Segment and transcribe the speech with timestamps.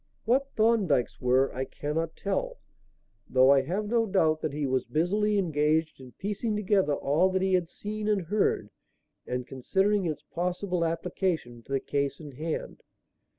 [0.25, 2.57] What Thorndyke's were I cannot tell,
[3.29, 7.43] though I have no doubt that he was busily engaged in piecing together all that
[7.43, 8.71] he had seen and heard
[9.27, 12.81] and considering its possible application to the case in hand.